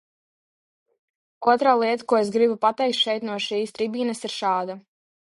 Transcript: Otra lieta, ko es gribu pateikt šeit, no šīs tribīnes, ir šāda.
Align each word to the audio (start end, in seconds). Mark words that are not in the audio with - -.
Otra 1.53 1.75
lieta, 1.81 2.07
ko 2.13 2.19
es 2.21 2.31
gribu 2.37 2.55
pateikt 2.63 2.99
šeit, 3.03 3.29
no 3.29 3.37
šīs 3.49 3.77
tribīnes, 3.81 4.25
ir 4.31 4.35
šāda. 4.39 4.79